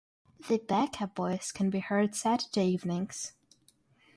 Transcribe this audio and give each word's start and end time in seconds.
The 0.47 0.57
Baka 0.57 1.05
Boyz 1.13 1.53
can 1.53 1.69
be 1.69 1.77
heard 1.79 2.15
Saturday 2.15 2.65
evenings. 2.65 3.33